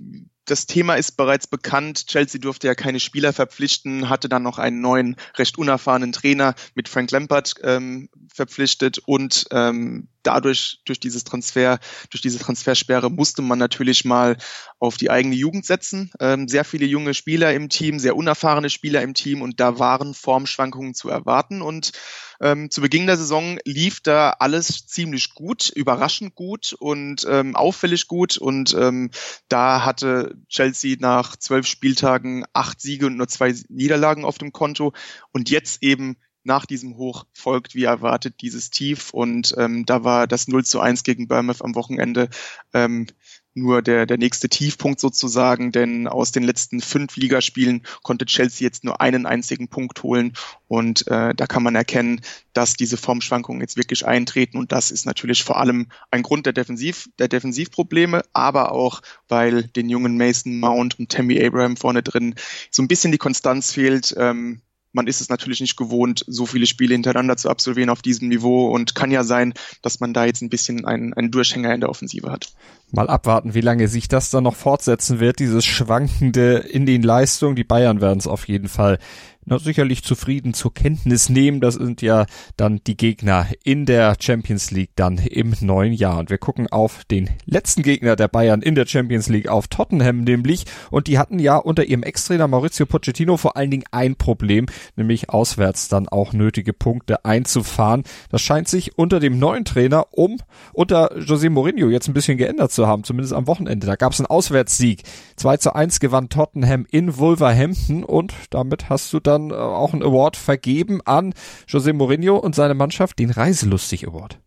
das 0.47 0.67
Thema 0.67 0.95
ist 0.95 1.17
bereits 1.17 1.47
bekannt. 1.47 2.07
Chelsea 2.07 2.41
durfte 2.41 2.67
ja 2.67 2.75
keine 2.75 3.01
Spieler 3.01 3.33
verpflichten, 3.33 4.09
hatte 4.09 4.29
dann 4.29 4.43
noch 4.43 4.59
einen 4.59 4.81
neuen, 4.81 5.17
recht 5.37 5.59
unerfahrenen 5.59 6.13
Trainer 6.13 6.55
mit 6.75 6.89
Frank 6.89 7.11
Lampard 7.11 7.55
ähm, 7.63 8.09
verpflichtet 8.33 8.99
und 8.99 9.47
ähm, 9.51 10.09
dadurch, 10.23 10.81
durch 10.85 10.99
dieses 10.99 11.25
Transfer, 11.25 11.79
durch 12.11 12.23
diese 12.23 12.39
Transfersperre 12.39 13.11
musste 13.11 13.43
man 13.43 13.59
natürlich 13.59 14.05
mal 14.05 14.37
auf 14.79 14.97
die 14.97 15.11
eigene 15.11 15.35
Jugend 15.35 15.67
setzen. 15.67 16.11
Ähm, 16.21 16.49
sehr 16.49 16.65
viele 16.65 16.87
junge 16.87 17.15
Spieler 17.15 17.55
im 17.55 17.69
Team, 17.69 17.99
sehr 17.99 18.17
unerfahrene 18.17 18.71
Spieler 18.71 19.03
im 19.03 19.15
Team 19.15 19.43
und 19.43 19.61
da 19.61 19.79
waren 19.79 20.15
Formschwankungen 20.15 20.95
zu 20.95 21.09
erwarten 21.09 21.63
und 21.63 21.93
ähm, 22.41 22.71
zu 22.71 22.81
Beginn 22.81 23.07
der 23.07 23.17
Saison 23.17 23.59
lief 23.65 24.01
da 24.01 24.31
alles 24.31 24.87
ziemlich 24.87 25.35
gut, 25.35 25.71
überraschend 25.71 26.35
gut 26.35 26.75
und 26.79 27.27
ähm, 27.29 27.57
auffällig 27.57 28.09
gut. 28.09 28.37
Und 28.37 28.75
ähm, 28.75 29.11
da 29.49 29.85
hatte 29.85 30.36
Chelsea 30.49 30.97
nach 30.99 31.37
zwölf 31.37 31.67
Spieltagen 31.67 32.45
acht 32.53 32.81
Siege 32.81 33.07
und 33.07 33.17
nur 33.17 33.29
zwei 33.29 33.55
Niederlagen 33.69 34.25
auf 34.25 34.39
dem 34.39 34.53
Konto. 34.53 34.93
Und 35.33 35.51
jetzt 35.51 35.83
eben 35.83 36.17
nach 36.47 36.65
diesem 36.65 36.97
Hoch 36.97 37.27
folgt, 37.33 37.75
wie 37.75 37.85
erwartet, 37.85 38.37
dieses 38.41 38.71
Tief. 38.71 39.11
Und 39.11 39.55
ähm, 39.59 39.85
da 39.85 40.05
war 40.05 40.27
das 40.27 40.47
0 40.49 40.65
zu 40.65 40.81
1 40.81 41.03
gegen 41.03 41.27
Bournemouth 41.27 41.63
am 41.63 41.75
Wochenende 41.75 42.29
ähm, 42.73 43.09
nur 43.57 43.83
der, 43.83 44.07
der 44.07 44.19
nächste 44.19 44.49
Tiefpunkt 44.49 45.01
sozusagen, 45.01 45.73
denn 45.73 46.07
aus 46.07 46.33
den 46.33 46.43
letzten 46.43 46.81
fünf 46.81 47.17
Ligaspielen 47.17 47.83
konnte 48.03 48.27
Chelsea 48.27 48.67
jetzt 48.67 48.85
nur 48.85 49.01
einen 49.01 49.27
einzigen 49.27 49.69
Punkt 49.69 50.03
holen 50.03 50.35
und 50.69 51.07
äh, 51.09 51.35
da 51.35 51.47
kann 51.47 51.63
man 51.63 51.75
erkennen, 51.75 52.21
dass 52.53 52.75
diese 52.75 52.97
Formschwankungen 52.97 53.61
jetzt 53.61 53.77
wirklich 53.77 54.07
eintreten 54.07 54.59
und 54.59 54.73
das 54.73 54.91
ist 54.91 55.07
natürlich 55.07 55.43
vor 55.43 55.59
allem 55.59 55.89
ein 56.11 56.23
Grund 56.23 56.47
der 56.47 56.53
Defensiv, 56.53 57.09
der 57.19 57.29
Defensivprobleme, 57.29 58.23
aber 58.33 58.73
auch, 58.73 59.01
weil 59.29 59.65
den 59.65 59.89
jungen 59.89 60.17
Mason 60.17 60.59
Mount 60.59 60.99
und 60.99 61.11
Tammy 61.11 61.43
Abraham 61.45 61.77
vorne 61.77 62.03
drin 62.03 62.35
so 62.71 62.83
ein 62.83 62.89
bisschen 62.89 63.13
die 63.13 63.19
Konstanz 63.19 63.73
fehlt. 63.73 64.15
Ähm, 64.19 64.61
man 64.97 65.07
ist 65.07 65.21
es 65.21 65.29
natürlich 65.29 65.61
nicht 65.61 65.77
gewohnt, 65.77 66.25
so 66.27 66.47
viele 66.47 66.67
Spiele 66.67 66.95
hintereinander 66.95 67.37
zu 67.37 67.49
absolvieren 67.49 67.91
auf 67.91 68.03
diesem 68.03 68.29
Niveau 68.29 68.69
und 68.71 68.97
kann 68.97 69.13
ja 69.13 69.23
sein, 69.23 69.55
dass 69.83 70.01
man 70.01 70.13
da 70.13 70.25
jetzt 70.25 70.43
ein 70.43 70.49
bisschen 70.49 70.85
einen, 70.85 71.15
einen 71.15 71.31
Durchhänger 71.31 71.73
in 71.73 71.81
der 71.81 71.91
Offensive 71.91 72.33
hat. 72.33 72.53
Mal 72.91 73.09
abwarten, 73.09 73.55
wie 73.55 73.61
lange 73.61 73.87
sich 73.87 74.09
das 74.09 74.31
dann 74.31 74.45
noch 74.45 74.57
fortsetzen 74.57 75.21
wird, 75.21 75.39
dieses 75.39 75.65
Schwankende 75.65 76.57
in 76.57 76.87
den 76.87 77.03
Leistungen. 77.03 77.55
Die 77.55 77.65
Bayern 77.65 78.01
werden 78.01 78.19
es 78.19 78.27
auf 78.27 78.49
jeden 78.49 78.69
Fall 78.69 78.99
na, 79.47 79.61
sicherlich 79.61 80.03
zufrieden 80.03 80.55
zur 80.55 80.75
Kenntnis 80.75 81.29
nehmen. 81.29 81.61
Das 81.61 81.75
sind 81.75 82.03
ja 82.03 82.27
dann 82.57 82.81
die 82.87 82.97
Gegner 82.97 83.47
in 83.63 83.87
der 83.87 84.17
Champions 84.21 84.73
League 84.73 84.91
dann 84.97 85.19
im 85.19 85.55
neuen 85.61 85.93
Jahr. 85.93 86.19
Und 86.19 86.31
wir 86.31 86.39
gucken 86.39 86.67
auf 86.67 87.05
den 87.05 87.31
letzten 87.45 87.83
Gegner 87.83 88.17
der 88.17 88.27
Bayern 88.27 88.61
in 88.61 88.75
der 88.75 88.87
Champions 88.87 89.29
League, 89.29 89.49
auf 89.49 89.69
Tottenham 89.69 90.25
nämlich. 90.25 90.65
Und 90.91 91.07
die 91.07 91.19
hatten 91.19 91.39
ja 91.39 91.57
unter 91.57 91.85
ihrem 91.85 92.03
Ex-Trainer 92.03 92.49
Maurizio 92.49 92.87
Pochettino 92.87 93.37
vor 93.37 93.57
allen 93.57 93.71
Dingen 93.71 93.85
ein 93.93 94.17
Problem, 94.17 94.67
nämlich 94.97 95.31
auswärts 95.31 95.89
dann 95.89 96.09
auch 96.09 96.33
nötige 96.33 96.73
Punkte 96.73 97.25
einzufahren. 97.25 98.03
Das 98.31 98.43
scheint 98.43 98.67
sich 98.67 98.99
unter 98.99 99.21
dem 99.21 99.39
neuen 99.39 99.65
Trainer 99.65 100.09
um 100.11 100.39
unter 100.73 101.17
José 101.19 101.51
Mourinho 101.51 101.89
jetzt 101.89 102.09
ein 102.09 102.15
bisschen 102.15 102.37
geändert 102.37 102.73
zu 102.73 102.89
haben, 102.89 103.05
zumindest 103.05 103.33
am 103.33 103.47
Wochenende. 103.47 103.87
Da 103.87 103.95
gab 103.95 104.13
es 104.13 104.19
einen 104.19 104.27
Auswärtssieg. 104.27 105.05
2 105.37 105.57
zu 105.59 105.75
1 105.75 106.01
gewann 106.01 106.31
Tottenham 106.31 106.85
in 106.91 107.17
Wolverhampton 107.17 108.03
und 108.03 108.35
damit 108.51 108.89
hast 108.89 109.13
du 109.13 109.21
dann 109.39 109.51
äh, 109.51 109.55
auch 109.55 109.93
einen 109.93 110.03
Award 110.03 110.37
vergeben 110.37 111.01
an 111.05 111.35
José 111.69 111.93
Mourinho 111.93 112.37
und 112.37 112.55
seine 112.55 112.75
Mannschaft, 112.75 113.19
den 113.19 113.31
Reiselustig 113.31 114.07
Award. 114.07 114.39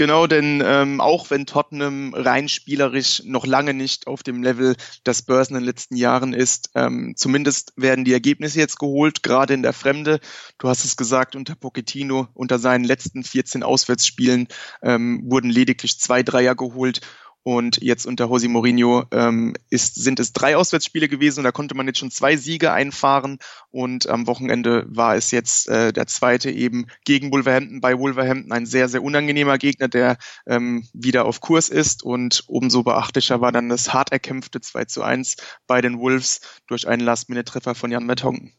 Genau, 0.00 0.26
denn 0.26 0.62
ähm, 0.64 0.98
auch 1.02 1.28
wenn 1.28 1.44
Tottenham 1.44 2.14
rein 2.14 2.48
spielerisch 2.48 3.22
noch 3.26 3.44
lange 3.44 3.74
nicht 3.74 4.06
auf 4.06 4.22
dem 4.22 4.42
Level 4.42 4.74
des 5.04 5.18
Spurs 5.18 5.48
in 5.48 5.56
den 5.56 5.64
letzten 5.64 5.94
Jahren 5.94 6.32
ist, 6.32 6.70
ähm, 6.74 7.12
zumindest 7.16 7.74
werden 7.76 8.06
die 8.06 8.14
Ergebnisse 8.14 8.60
jetzt 8.60 8.78
geholt, 8.78 9.22
gerade 9.22 9.52
in 9.52 9.62
der 9.62 9.74
Fremde. 9.74 10.18
Du 10.56 10.70
hast 10.70 10.86
es 10.86 10.96
gesagt, 10.96 11.36
unter 11.36 11.54
Pochettino, 11.54 12.28
unter 12.32 12.58
seinen 12.58 12.84
letzten 12.84 13.24
14 13.24 13.62
Auswärtsspielen 13.62 14.48
ähm, 14.80 15.20
wurden 15.26 15.50
lediglich 15.50 16.00
zwei 16.00 16.22
Dreier 16.22 16.54
geholt 16.54 17.02
und 17.42 17.82
jetzt 17.82 18.06
unter 18.06 18.26
Jose 18.26 18.48
Mourinho 18.48 19.04
ähm, 19.12 19.54
ist, 19.70 19.94
sind 19.94 20.20
es 20.20 20.32
drei 20.32 20.56
Auswärtsspiele 20.56 21.08
gewesen 21.08 21.40
und 21.40 21.44
da 21.44 21.52
konnte 21.52 21.74
man 21.74 21.86
jetzt 21.86 21.98
schon 21.98 22.10
zwei 22.10 22.36
Siege 22.36 22.72
einfahren. 22.72 23.38
Und 23.70 24.08
am 24.08 24.26
Wochenende 24.26 24.84
war 24.88 25.16
es 25.16 25.30
jetzt 25.30 25.68
äh, 25.68 25.92
der 25.92 26.06
zweite 26.06 26.50
eben 26.50 26.86
gegen 27.04 27.32
Wolverhampton 27.32 27.80
bei 27.80 27.98
Wolverhampton. 27.98 28.52
Ein 28.52 28.66
sehr, 28.66 28.88
sehr 28.88 29.02
unangenehmer 29.02 29.56
Gegner, 29.56 29.88
der 29.88 30.18
ähm, 30.46 30.86
wieder 30.92 31.24
auf 31.24 31.40
Kurs 31.40 31.70
ist. 31.70 32.02
Und 32.02 32.44
umso 32.46 32.82
beachtlicher 32.82 33.40
war 33.40 33.52
dann 33.52 33.70
das 33.70 33.94
hart 33.94 34.12
erkämpfte 34.12 34.60
2 34.60 34.84
zu 34.84 35.02
1 35.02 35.36
bei 35.66 35.80
den 35.80 35.98
Wolves 35.98 36.40
durch 36.66 36.86
einen 36.86 37.02
Last-Minute-Treffer 37.02 37.74
von 37.74 37.90
Jan 37.90 38.04
Metongen. 38.04 38.52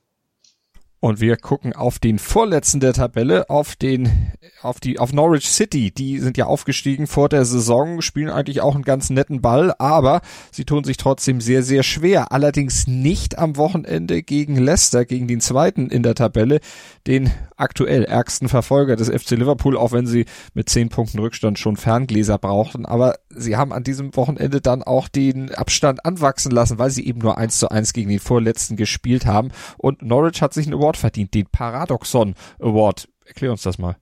Und 1.04 1.20
wir 1.20 1.36
gucken 1.36 1.74
auf 1.74 1.98
den 1.98 2.20
vorletzten 2.20 2.80
der 2.80 2.94
Tabelle, 2.94 3.50
auf 3.50 3.76
den, 3.76 4.34
auf 4.62 4.80
die, 4.80 5.00
auf 5.00 5.12
Norwich 5.12 5.50
City. 5.50 5.90
Die 5.90 6.20
sind 6.20 6.38
ja 6.38 6.46
aufgestiegen 6.46 7.08
vor 7.08 7.28
der 7.28 7.44
Saison, 7.44 8.04
spielen 8.04 8.30
eigentlich 8.30 8.62
auch 8.62 8.76
einen 8.76 8.84
ganz 8.84 9.10
netten 9.10 9.42
Ball, 9.42 9.74
aber 9.80 10.22
sie 10.52 10.64
tun 10.64 10.84
sich 10.84 10.98
trotzdem 10.98 11.42
sehr, 11.42 11.64
sehr 11.64 11.82
schwer. 11.82 12.32
Allerdings 12.32 12.86
nicht 12.86 13.40
am 13.40 13.58
Wochenende 13.58 14.22
gegen 14.22 14.58
Leicester, 14.58 15.04
gegen 15.04 15.28
den 15.28 15.42
zweiten 15.42 15.90
in 15.90 16.04
der 16.04 16.14
Tabelle, 16.14 16.60
den 17.08 17.32
aktuell 17.58 18.04
ärgsten 18.04 18.48
Verfolger 18.48 18.96
des 18.96 19.10
FC 19.10 19.32
Liverpool, 19.32 19.78
auch 19.78 19.92
wenn 19.92 20.06
sie 20.06 20.26
mit 20.54 20.70
zehn 20.70 20.90
Punkten 20.90 21.18
Rückstand 21.18 21.58
schon 21.58 21.78
Ferngläser 21.78 22.38
brauchten. 22.38 22.86
Aber 22.86 23.16
sie 23.30 23.56
haben 23.56 23.74
an 23.74 23.84
diesem 23.84 24.16
Wochenende 24.16 24.62
dann 24.62 24.84
auch 24.84 25.08
den 25.08 25.54
Abstand 25.56 26.06
anwachsen 26.06 26.52
lassen, 26.52 26.78
weil 26.78 26.92
sie 26.92 27.08
eben 27.08 27.22
nur 27.22 27.40
eins 27.40 27.58
zu 27.58 27.70
eins 27.70 27.94
gegen 27.94 28.10
den 28.10 28.20
vorletzten 28.20 28.76
gespielt 28.76 29.26
haben. 29.26 29.50
Und 29.80 30.04
Norwich 30.04 30.44
hat 30.44 30.54
sich 30.54 30.68
einen 30.68 30.76
Award 30.92 30.98
verdient, 30.98 31.34
den 31.34 31.46
Paradoxon 31.48 32.36
Award. 32.60 33.08
Erklär 33.26 33.52
uns 33.52 33.62
das 33.62 33.78
mal. 33.78 33.96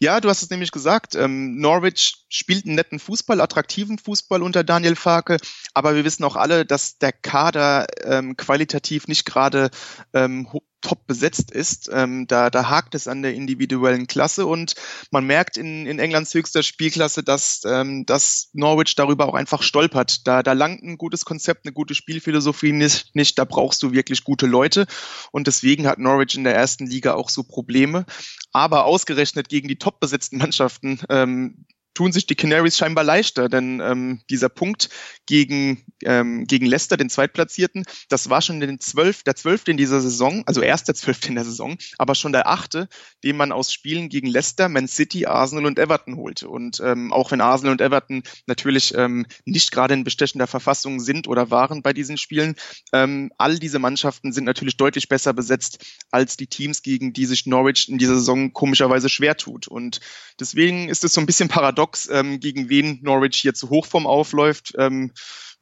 Ja, 0.00 0.20
du 0.20 0.28
hast 0.28 0.42
es 0.42 0.50
nämlich 0.50 0.70
gesagt. 0.70 1.14
Ähm, 1.16 1.56
Norwich 1.56 2.26
spielt 2.28 2.66
einen 2.66 2.76
netten 2.76 3.00
Fußball, 3.00 3.40
attraktiven 3.40 3.98
Fußball 3.98 4.42
unter 4.42 4.62
Daniel 4.62 4.94
Farke, 4.94 5.38
aber 5.74 5.96
wir 5.96 6.04
wissen 6.04 6.22
auch 6.24 6.36
alle, 6.36 6.64
dass 6.64 6.98
der 6.98 7.12
Kader 7.12 7.86
ähm, 8.04 8.36
qualitativ 8.36 9.08
nicht 9.08 9.24
gerade 9.24 9.70
ähm, 10.12 10.46
top 10.80 11.06
besetzt 11.06 11.50
ist. 11.50 11.90
Ähm, 11.92 12.26
da, 12.26 12.50
da 12.50 12.68
hakt 12.68 12.94
es 12.94 13.08
an 13.08 13.22
der 13.22 13.34
individuellen 13.34 14.06
Klasse 14.06 14.46
und 14.46 14.74
man 15.10 15.26
merkt 15.26 15.56
in, 15.56 15.86
in 15.86 15.98
Englands 15.98 16.34
höchster 16.34 16.62
Spielklasse, 16.62 17.22
dass, 17.22 17.62
ähm, 17.64 18.06
dass 18.06 18.50
Norwich 18.52 18.94
darüber 18.94 19.26
auch 19.26 19.34
einfach 19.34 19.62
stolpert. 19.62 20.26
Da, 20.26 20.42
da 20.42 20.52
langt 20.52 20.82
ein 20.82 20.98
gutes 20.98 21.24
Konzept, 21.24 21.66
eine 21.66 21.72
gute 21.72 21.94
Spielphilosophie 21.94 22.72
nicht, 22.72 23.14
nicht. 23.14 23.38
Da 23.38 23.44
brauchst 23.44 23.82
du 23.82 23.92
wirklich 23.92 24.24
gute 24.24 24.46
Leute 24.46 24.86
und 25.32 25.46
deswegen 25.46 25.86
hat 25.86 25.98
Norwich 25.98 26.36
in 26.36 26.44
der 26.44 26.54
ersten 26.54 26.86
Liga 26.86 27.14
auch 27.14 27.30
so 27.30 27.42
Probleme. 27.42 28.04
Aber 28.52 28.84
ausgerechnet 28.84 29.48
gegen 29.48 29.68
die 29.68 29.78
top 29.78 30.00
besetzten 30.00 30.38
Mannschaften 30.38 31.00
ähm, 31.08 31.66
tun 31.98 32.12
sich 32.12 32.26
die 32.26 32.36
Canaries 32.36 32.76
scheinbar 32.76 33.02
leichter, 33.02 33.48
denn 33.48 33.80
ähm, 33.80 34.20
dieser 34.30 34.48
Punkt 34.48 34.88
gegen, 35.26 35.84
ähm, 36.04 36.46
gegen 36.46 36.64
Leicester, 36.64 36.96
den 36.96 37.10
Zweitplatzierten, 37.10 37.84
das 38.08 38.30
war 38.30 38.40
schon 38.40 38.60
den 38.60 38.78
zwölf, 38.78 39.24
der 39.24 39.34
zwölfte 39.34 39.72
in 39.72 39.76
dieser 39.76 40.00
Saison, 40.00 40.44
also 40.46 40.60
erst 40.60 40.86
der 40.86 40.94
zwölfte 40.94 41.26
in 41.26 41.34
der 41.34 41.44
Saison, 41.44 41.76
aber 41.98 42.14
schon 42.14 42.30
der 42.30 42.46
achte, 42.46 42.88
den 43.24 43.36
man 43.36 43.50
aus 43.50 43.72
Spielen 43.72 44.10
gegen 44.10 44.28
Leicester, 44.28 44.68
Man 44.68 44.86
City, 44.86 45.26
Arsenal 45.26 45.66
und 45.66 45.76
Everton 45.76 46.16
holte. 46.16 46.48
Und 46.48 46.80
ähm, 46.84 47.12
auch 47.12 47.32
wenn 47.32 47.40
Arsenal 47.40 47.72
und 47.72 47.80
Everton 47.80 48.22
natürlich 48.46 48.94
ähm, 48.94 49.26
nicht 49.44 49.72
gerade 49.72 49.94
in 49.94 50.04
bestechender 50.04 50.46
Verfassung 50.46 51.00
sind 51.00 51.26
oder 51.26 51.50
waren 51.50 51.82
bei 51.82 51.92
diesen 51.92 52.16
Spielen, 52.16 52.54
ähm, 52.92 53.32
all 53.38 53.58
diese 53.58 53.80
Mannschaften 53.80 54.30
sind 54.30 54.44
natürlich 54.44 54.76
deutlich 54.76 55.08
besser 55.08 55.32
besetzt 55.32 55.84
als 56.12 56.36
die 56.36 56.46
Teams, 56.46 56.82
gegen 56.82 57.12
die 57.12 57.26
sich 57.26 57.44
Norwich 57.46 57.88
in 57.88 57.98
dieser 57.98 58.14
Saison 58.14 58.52
komischerweise 58.52 59.08
schwer 59.08 59.36
tut. 59.36 59.66
Und 59.66 59.98
deswegen 60.38 60.88
ist 60.88 61.02
es 61.02 61.12
so 61.12 61.20
ein 61.20 61.26
bisschen 61.26 61.48
paradox, 61.48 61.87
Box, 61.88 62.08
ähm, 62.12 62.38
gegen 62.38 62.68
wen 62.68 62.98
Norwich 63.02 63.36
hier 63.36 63.54
zu 63.54 63.70
Hochform 63.70 64.06
aufläuft. 64.06 64.74
Ähm, 64.76 65.12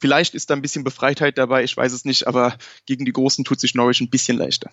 vielleicht 0.01 0.35
ist 0.35 0.51
da 0.51 0.55
ein 0.55 0.63
bisschen 0.63 0.83
Befreitheit 0.83 1.39
dabei, 1.39 1.63
ich 1.63 1.77
weiß 1.77 1.93
es 1.93 2.05
nicht, 2.05 2.27
aber 2.27 2.57
gegen 2.85 3.05
die 3.05 3.13
Großen 3.13 3.45
tut 3.45 3.61
sich 3.61 3.77
Norwich 3.77 4.01
ein 4.01 4.11
bisschen 4.11 4.37
leichter. 4.37 4.71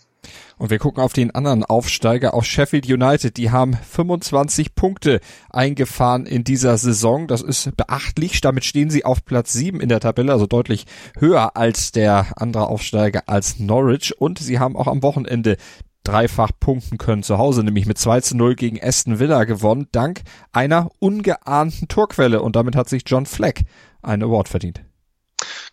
Und 0.57 0.71
wir 0.71 0.79
gucken 0.79 1.03
auf 1.03 1.13
den 1.13 1.29
anderen 1.29 1.63
Aufsteiger, 1.63 2.33
auf 2.33 2.45
Sheffield 2.45 2.87
United. 2.87 3.37
Die 3.37 3.51
haben 3.51 3.75
25 3.75 4.73
Punkte 4.73 5.19
eingefahren 5.51 6.25
in 6.25 6.43
dieser 6.43 6.77
Saison. 6.79 7.27
Das 7.27 7.43
ist 7.43 7.77
beachtlich. 7.77 8.41
Damit 8.41 8.65
stehen 8.65 8.89
sie 8.89 9.05
auf 9.05 9.23
Platz 9.23 9.53
7 9.53 9.79
in 9.79 9.89
der 9.89 9.99
Tabelle, 9.99 10.31
also 10.31 10.47
deutlich 10.47 10.85
höher 11.19 11.55
als 11.55 11.91
der 11.91 12.33
andere 12.35 12.67
Aufsteiger 12.67 13.23
als 13.27 13.59
Norwich. 13.59 14.19
Und 14.19 14.39
sie 14.39 14.57
haben 14.57 14.75
auch 14.75 14.87
am 14.87 15.03
Wochenende 15.03 15.57
dreifach 16.03 16.51
punkten 16.59 16.97
können 16.97 17.23
zu 17.23 17.37
Hause, 17.37 17.63
nämlich 17.63 17.85
mit 17.85 17.97
2 17.97 18.21
zu 18.21 18.37
0 18.37 18.55
gegen 18.55 18.83
Aston 18.83 19.19
Villa 19.19 19.43
gewonnen, 19.45 19.87
dank 19.91 20.21
einer 20.51 20.91
ungeahnten 20.99 21.87
Torquelle. 21.87 22.41
Und 22.41 22.55
damit 22.55 22.75
hat 22.75 22.89
sich 22.89 23.03
John 23.05 23.25
Fleck 23.25 23.63
einen 24.01 24.23
Award 24.23 24.49
verdient. 24.49 24.81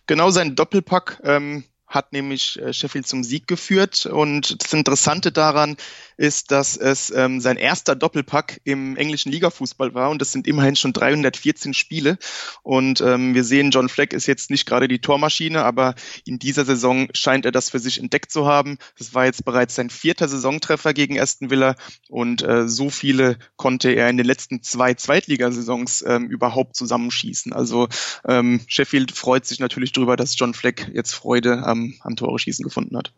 Genau 0.07 0.29
sein 0.31 0.55
Doppelpack 0.55 1.21
ähm, 1.23 1.63
hat 1.87 2.13
nämlich 2.13 2.59
äh, 2.59 2.73
Sheffield 2.73 3.07
zum 3.07 3.23
Sieg 3.23 3.47
geführt. 3.47 4.05
Und 4.05 4.63
das 4.63 4.73
Interessante 4.73 5.31
daran 5.31 5.77
ist, 6.21 6.51
dass 6.51 6.77
es 6.77 7.11
ähm, 7.15 7.41
sein 7.41 7.57
erster 7.57 7.95
Doppelpack 7.95 8.61
im 8.63 8.95
englischen 8.95 9.31
Ligafußball 9.31 9.95
war 9.95 10.11
und 10.11 10.21
das 10.21 10.31
sind 10.31 10.47
immerhin 10.47 10.75
schon 10.75 10.93
314 10.93 11.73
Spiele. 11.73 12.19
Und 12.61 13.01
ähm, 13.01 13.33
wir 13.33 13.43
sehen, 13.43 13.71
John 13.71 13.89
Fleck 13.89 14.13
ist 14.13 14.27
jetzt 14.27 14.51
nicht 14.51 14.67
gerade 14.67 14.87
die 14.87 14.99
Tormaschine, 14.99 15.63
aber 15.63 15.95
in 16.23 16.37
dieser 16.37 16.63
Saison 16.63 17.07
scheint 17.13 17.45
er 17.45 17.51
das 17.51 17.71
für 17.71 17.79
sich 17.79 17.99
entdeckt 17.99 18.31
zu 18.31 18.45
haben. 18.45 18.77
Das 18.99 19.15
war 19.15 19.25
jetzt 19.25 19.45
bereits 19.45 19.73
sein 19.73 19.89
vierter 19.89 20.27
Saisontreffer 20.27 20.93
gegen 20.93 21.19
Aston 21.19 21.49
Villa 21.49 21.75
und 22.07 22.43
äh, 22.43 22.69
so 22.69 22.91
viele 22.91 23.39
konnte 23.55 23.89
er 23.89 24.07
in 24.07 24.17
den 24.17 24.27
letzten 24.27 24.61
zwei 24.61 24.93
Zweitligasaisons 24.93 26.05
ähm, 26.07 26.29
überhaupt 26.29 26.75
zusammenschießen. 26.75 27.51
Also 27.51 27.87
ähm, 28.27 28.61
Sheffield 28.67 29.11
freut 29.11 29.47
sich 29.47 29.59
natürlich 29.59 29.91
darüber, 29.91 30.17
dass 30.17 30.37
John 30.37 30.53
Fleck 30.53 30.91
jetzt 30.93 31.13
Freude 31.13 31.63
am, 31.63 31.95
am 32.01 32.15
Tore 32.15 32.37
schießen 32.37 32.63
gefunden 32.63 32.95
hat. 32.95 33.11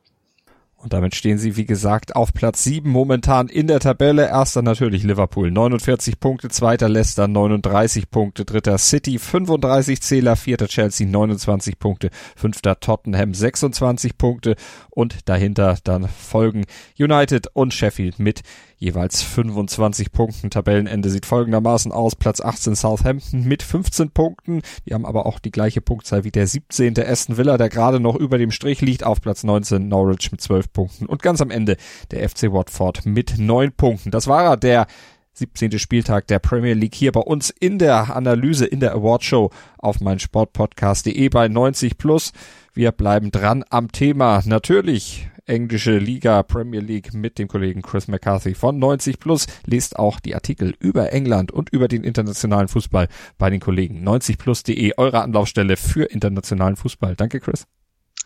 Und 0.83 0.91
damit 0.91 1.15
stehen 1.15 1.37
sie, 1.37 1.55
wie 1.55 1.65
gesagt, 1.65 2.13
auf 2.13 2.33
Platz 2.33 2.65
7 2.65 2.89
momentan 2.89 3.47
in 3.47 3.67
der 3.67 3.79
Tabelle. 3.79 4.27
Erster 4.27 4.61
natürlich 4.61 5.03
Liverpool, 5.03 5.49
49 5.49 6.19
Punkte, 6.19 6.49
zweiter 6.49 6.89
Leicester, 6.89 7.25
39 7.29 8.09
Punkte, 8.11 8.43
dritter 8.43 8.77
City, 8.77 9.17
35 9.17 10.01
Zähler, 10.01 10.35
vierter 10.35 10.67
Chelsea, 10.67 11.07
29 11.07 11.79
Punkte, 11.79 12.09
fünfter 12.35 12.81
Tottenham, 12.81 13.33
26 13.33 14.17
Punkte 14.17 14.55
und 14.89 15.29
dahinter 15.29 15.77
dann 15.85 16.09
folgen 16.09 16.65
United 16.99 17.47
und 17.53 17.73
Sheffield 17.73 18.19
mit 18.19 18.41
jeweils 18.83 19.21
25 19.21 20.11
Punkten. 20.11 20.49
Tabellenende 20.49 21.09
sieht 21.09 21.25
folgendermaßen 21.25 21.91
aus. 21.91 22.15
Platz 22.15 22.41
18 22.41 22.75
Southampton 22.75 23.45
mit 23.45 23.63
15 23.63 24.11
Punkten. 24.11 24.61
Die 24.85 24.93
haben 24.93 25.05
aber 25.05 25.25
auch 25.25 25.39
die 25.39 25.51
gleiche 25.51 25.79
Punktzahl 25.79 26.25
wie 26.25 26.31
der 26.31 26.45
17. 26.45 26.99
Aston 26.99 27.37
Villa, 27.37 27.57
der 27.57 27.69
gerade 27.69 28.01
noch 28.01 28.15
über 28.15 28.37
dem 28.37 28.51
Strich 28.51 28.81
liegt. 28.81 29.05
Auf 29.05 29.21
Platz 29.21 29.43
19 29.43 29.87
Norwich 29.87 30.31
mit 30.31 30.41
12 30.41 30.73
Punkten. 30.74 31.06
Und 31.06 31.22
ganz 31.22 31.42
am 31.42 31.51
Ende 31.51 31.77
der 32.12 32.27
FC 32.27 32.51
Watford 32.51 33.06
mit 33.06 33.38
9 33.38 33.72
Punkten. 33.72 34.12
Das 34.12 34.27
war 34.27 34.44
er, 34.44 34.58
der 34.58 34.88
17. 35.34 35.80
Spieltag 35.80 36.27
der 36.27 36.39
Premier 36.39 36.74
League 36.74 36.94
hier 36.94 37.12
bei 37.12 37.22
uns 37.22 37.50
in 37.50 37.80
der 37.80 38.15
Analyse, 38.15 38.65
in 38.65 38.80
der 38.80 38.94
Awardshow 38.94 39.50
auf 39.80 40.00
mein 40.00 40.20
Sportpodcast.de 40.20 41.30
bei 41.30 41.48
90 41.48 41.98
plus. 41.98 42.34
Wir 42.74 42.92
bleiben 42.92 43.32
dran 43.32 43.63
am 43.70 43.92
Thema. 43.92 44.42
Natürlich 44.46 45.30
englische 45.46 45.98
Liga, 45.98 46.44
Premier 46.44 46.80
League 46.80 47.13
mit 47.13 47.38
dem 47.38 47.48
Kollegen 47.48 47.82
Chris 47.82 48.08
McCarthy 48.08 48.56
von 48.56 48.77
90 48.80 49.20
Plus. 49.20 49.48
Lest 49.65 49.98
auch 50.00 50.20
die 50.20 50.36
Artikel 50.36 50.75
über 50.80 51.12
England 51.12 51.51
und 51.51 51.70
über 51.70 51.88
den 51.88 52.03
internationalen 52.03 52.68
Fußball 52.68 53.08
bei 53.38 53.50
den 53.50 53.60
Kollegen 53.60 54.08
90plus.de, 54.08 54.94
eure 54.98 55.22
Anlaufstelle 55.22 55.77
für 55.77 56.06
internationalen 56.06 56.75
Fußball. 56.75 57.15
Danke, 57.15 57.39
Chris. 57.39 57.65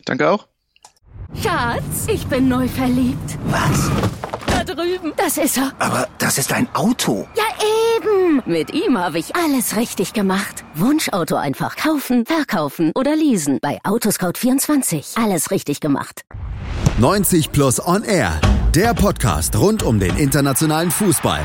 Danke 0.04 0.30
auch. 0.30 0.48
Schatz, 1.34 2.06
ich 2.08 2.26
bin 2.26 2.48
neu 2.48 2.66
verliebt. 2.68 3.38
Was? 3.46 3.90
Da 4.46 4.64
drüben. 4.64 5.12
Das 5.16 5.36
ist 5.36 5.58
er. 5.58 5.72
Aber 5.78 6.08
das 6.18 6.38
ist 6.38 6.52
ein 6.52 6.68
Auto. 6.74 7.28
Ja, 7.36 7.44
eben. 7.96 8.42
Mit 8.46 8.72
ihm 8.72 8.98
habe 8.98 9.18
ich 9.18 9.36
alles 9.36 9.76
richtig 9.76 10.14
gemacht. 10.14 10.64
Wunschauto 10.74 11.36
einfach 11.36 11.76
kaufen, 11.76 12.24
verkaufen 12.26 12.92
oder 12.94 13.14
leasen. 13.14 13.58
Bei 13.60 13.78
Autoscout24. 13.84 15.22
Alles 15.22 15.50
richtig 15.50 15.80
gemacht. 15.80 16.22
90 16.98 17.52
Plus 17.52 17.86
On 17.86 18.02
Air. 18.04 18.40
Der 18.74 18.94
Podcast 18.94 19.54
rund 19.56 19.82
um 19.82 20.00
den 20.00 20.16
internationalen 20.16 20.90
Fußball. 20.90 21.40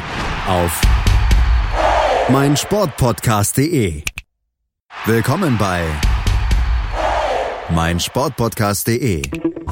Auf 0.47 0.81
meinsportpodcast.de. 2.29 4.03
Willkommen 5.05 5.57
bei 5.57 5.83
meinsportpodcast.de. 7.69 9.52